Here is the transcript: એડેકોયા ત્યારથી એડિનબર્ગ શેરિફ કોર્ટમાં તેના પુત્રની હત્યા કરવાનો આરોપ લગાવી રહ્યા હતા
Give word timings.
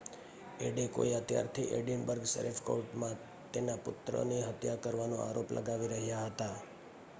એડેકોયા 0.59 1.25
ત્યારથી 1.25 1.65
એડિનબર્ગ 1.73 2.23
શેરિફ 2.31 2.61
કોર્ટમાં 2.63 3.21
તેના 3.53 3.77
પુત્રની 3.83 4.41
હત્યા 4.43 4.81
કરવાનો 4.81 5.23
આરોપ 5.23 5.49
લગાવી 5.53 5.91
રહ્યા 5.91 6.27
હતા 6.27 6.53